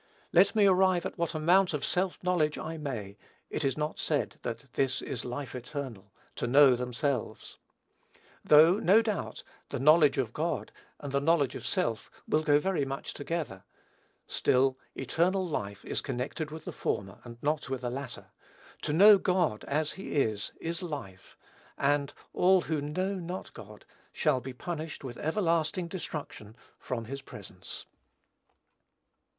Let 0.33 0.55
me 0.55 0.65
arrive 0.65 1.05
at 1.05 1.19
what 1.19 1.35
amount 1.35 1.75
of 1.75 1.85
self 1.85 2.17
knowledge 2.23 2.57
I 2.57 2.75
may, 2.75 3.19
it 3.51 3.63
is 3.63 3.77
not 3.77 3.99
said 3.99 4.37
that 4.41 4.65
"this 4.73 4.99
is 5.03 5.23
life 5.23 5.53
eternal, 5.53 6.11
to 6.37 6.47
know 6.47 6.75
themselves;" 6.75 7.59
though, 8.43 8.79
no 8.79 9.03
doubt, 9.03 9.43
the 9.69 9.77
knowledge 9.77 10.17
of 10.17 10.33
God 10.33 10.71
and 10.99 11.11
the 11.11 11.21
knowledge 11.21 11.53
of 11.53 11.67
self 11.67 12.09
will 12.27 12.41
go 12.41 12.57
very 12.57 12.83
much 12.83 13.13
together; 13.13 13.63
still, 14.25 14.75
"eternal 14.95 15.47
life" 15.47 15.85
is 15.85 16.01
connected 16.01 16.49
with 16.49 16.65
the 16.65 16.71
former, 16.71 17.19
and 17.23 17.37
not 17.43 17.69
with 17.69 17.81
the 17.81 17.91
latter. 17.91 18.31
To 18.81 18.93
know 18.93 19.19
God 19.19 19.63
as 19.65 19.91
he 19.91 20.13
is, 20.13 20.51
is 20.59 20.81
life; 20.81 21.37
and 21.77 22.11
"all 22.33 22.61
who 22.61 22.81
know 22.81 23.13
not 23.13 23.53
God" 23.53 23.85
shall 24.11 24.41
be 24.41 24.51
"punished 24.51 25.03
with 25.03 25.19
everlasting 25.19 25.87
destruction 25.87 26.55
from 26.79 27.05
his 27.05 27.21
presence." 27.21 27.85